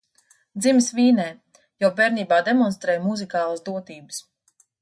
Dzimis 0.61 0.87
Vīnē, 0.99 1.25
jau 1.85 1.93
bērnībā 2.01 2.41
demonstrēja 2.49 3.05
muzikālas 3.07 3.65
dotības. 3.69 4.27